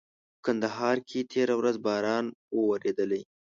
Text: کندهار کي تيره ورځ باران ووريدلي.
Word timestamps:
کندهار 0.45 0.95
کي 1.09 1.19
تيره 1.31 1.53
ورځ 1.59 1.75
باران 1.85 2.25
ووريدلي. 2.55 3.21